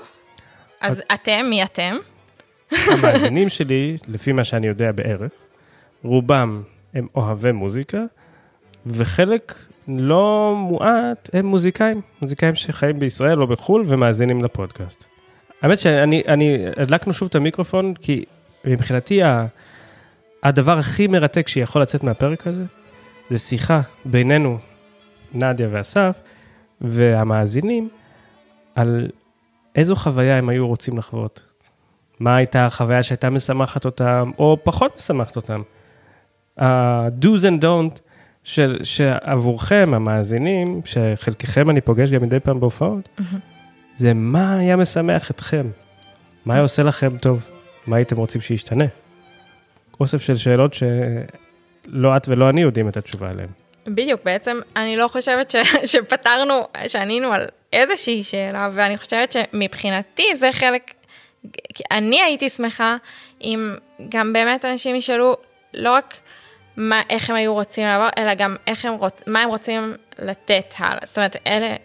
[0.81, 1.05] אז את...
[1.13, 1.97] אתם, מי אתם?
[2.71, 5.31] המאזינים שלי, לפי מה שאני יודע בערך,
[6.03, 7.99] רובם הם אוהבי מוזיקה,
[8.85, 9.55] וחלק
[9.87, 15.05] לא מועט הם מוזיקאים, מוזיקאים שחיים בישראל או בחו"ל ומאזינים לפודקאסט.
[15.61, 18.25] האמת שאני, אני, הדלקנו שוב את המיקרופון, כי
[18.65, 19.21] מבחינתי
[20.43, 22.63] הדבר הכי מרתק שיכול לצאת מהפרק הזה,
[23.29, 24.57] זה שיחה בינינו,
[25.33, 26.19] נדיה ואסף,
[26.81, 27.89] והמאזינים,
[28.75, 29.09] על
[29.75, 31.45] איזו חוויה הם היו רוצים לחוות.
[32.19, 35.61] מה הייתה החוויה שהייתה משמחת אותם, או פחות משמחת אותם.
[36.57, 37.99] ה-do's and don't
[38.43, 43.35] של, שעבורכם, המאזינים, שחלקכם אני פוגש גם מדי פעם בהופעות, mm-hmm.
[43.95, 45.67] זה מה היה משמח אתכם,
[46.45, 47.49] מה היה עושה לכם טוב,
[47.87, 48.85] מה הייתם רוצים שישתנה.
[49.99, 53.49] אוסף של שאלות שלא את ולא אני יודעים את התשובה עליהן.
[53.87, 60.49] בדיוק, בעצם אני לא חושבת ש, שפתרנו, שענינו על איזושהי שאלה, ואני חושבת שמבחינתי זה
[60.51, 60.93] חלק,
[61.91, 62.95] אני הייתי שמחה
[63.41, 63.75] אם
[64.09, 65.35] גם באמת אנשים ישאלו
[65.73, 66.17] לא רק
[66.77, 70.73] מה, איך הם היו רוצים לעבור, אלא גם איך הם רוצ, מה הם רוצים לתת
[70.77, 70.99] הלאה.
[71.03, 71.75] זאת אומרת, אלה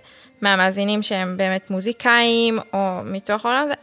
[0.40, 3.74] מהמאזינים שהם באמת מוזיקאים, או מתוך העולם הזה,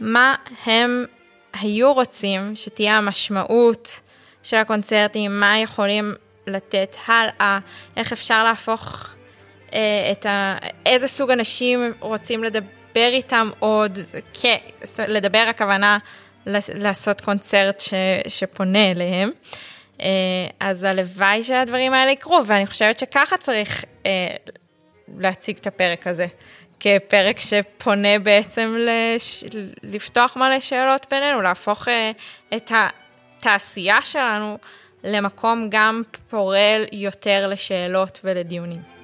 [0.00, 0.34] מה
[0.66, 1.04] הם
[1.52, 4.00] היו רוצים שתהיה המשמעות
[4.42, 6.14] של הקונצרטים, מה יכולים
[6.46, 7.58] לתת הלאה,
[7.96, 9.14] איך אפשר להפוך
[9.72, 10.56] אה, את ה...
[10.86, 13.98] איזה סוג אנשים רוצים לדבר איתם עוד,
[14.32, 14.56] כן,
[15.08, 15.98] לדבר הכוונה
[16.46, 17.94] לעשות קונצרט ש,
[18.28, 19.30] שפונה אליהם.
[19.30, 19.69] אה,
[20.60, 24.36] אז הלוואי שהדברים האלה יקרו, ואני חושבת שככה צריך אה,
[25.18, 26.26] להציג את הפרק הזה.
[26.80, 29.44] כפרק שפונה בעצם לש...
[29.82, 31.90] לפתוח מלא שאלות בינינו, להפוך uh,
[32.56, 34.58] את התעשייה שלנו
[35.04, 38.99] למקום גם פורה יותר לשאלות ולדיונים.